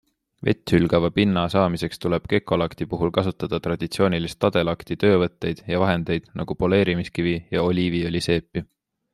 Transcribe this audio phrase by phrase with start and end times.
[0.47, 7.69] Vetthülgava pinna saamiseks tuleb gekolakti puhul kasutada traditsioonilisi tadelakti töövõtteid ja -vahendeid nagu poleerimiskivi ja
[7.71, 8.67] oliivõliseepi.